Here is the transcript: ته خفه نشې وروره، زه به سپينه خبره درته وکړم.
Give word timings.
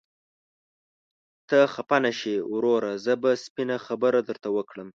ته 1.49 1.59
خفه 1.73 1.97
نشې 2.05 2.35
وروره، 2.53 2.91
زه 3.05 3.13
به 3.21 3.31
سپينه 3.45 3.77
خبره 3.85 4.19
درته 4.29 4.49
وکړم. 4.55 4.89